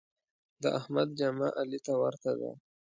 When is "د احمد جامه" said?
0.61-1.47